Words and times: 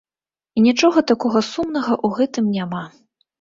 І 0.59 0.63
нічога 0.67 1.03
такога 1.11 1.43
сумнага 1.51 1.93
ў 2.05 2.21
гэтым 2.21 2.49
няма. 2.57 2.83